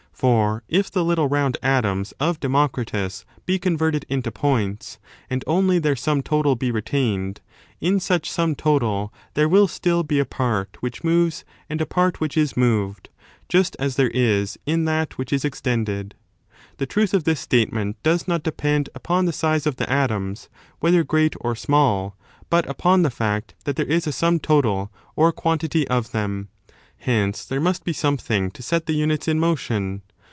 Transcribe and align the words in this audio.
For 0.21 0.61
if 0.67 0.91
the 0.91 1.03
little 1.03 1.27
round 1.27 1.57
atoms 1.63 2.11
of 2.19 2.39
Democritus 2.39 3.25
be 3.47 3.57
converted 3.57 4.05
into 4.07 4.31
points 4.31 4.99
and 5.31 5.43
only 5.47 5.79
their 5.79 5.95
sum 5.95 6.21
total 6.21 6.55
be 6.55 6.69
retained, 6.69 7.41
in 7.79 7.99
such 7.99 8.29
sum 8.29 8.53
total 8.53 9.11
there 9.33 9.49
will 9.49 9.67
still 9.67 10.03
be 10.03 10.19
a 10.19 10.25
part 10.25 10.77
which 10.79 11.03
moves 11.03 11.43
and 11.71 11.81
a 11.81 11.87
part 11.87 12.19
which 12.21 12.37
is 12.37 12.55
moved, 12.55 13.09
just 13.49 13.75
as 13.79 13.95
there 13.95 14.11
is 14.13 14.59
in 14.67 14.85
that 14.85 15.17
which 15.17 15.33
is 15.33 15.43
extended. 15.43 16.13
The 16.77 16.85
truth 16.85 17.15
of 17.15 17.23
this 17.23 17.39
statement 17.39 17.97
does 18.03 18.27
not 18.27 18.43
depend 18.43 18.89
upon 18.93 19.25
the 19.25 19.33
size 19.33 19.65
of 19.65 19.77
the 19.77 19.91
atoms, 19.91 20.49
whether 20.81 21.03
great 21.03 21.33
or 21.41 21.55
small, 21.55 22.15
but 22.47 22.69
upon 22.69 23.01
the 23.01 23.09
fact 23.09 23.55
that 23.65 23.75
there 23.75 23.85
is 23.87 24.05
a 24.05 24.11
sum 24.11 24.37
total 24.37 24.91
or 25.15 25.31
quantity 25.31 25.87
of 25.87 26.11
them. 26.11 26.49
Hence 26.97 27.43
there 27.43 27.59
must 27.59 27.83
be 27.83 27.93
something 27.93 28.51
to 28.51 28.61
set 28.61 28.85
the 28.85 28.93
units 28.93 29.27
in 29.27 29.39
motion. 29.39 30.03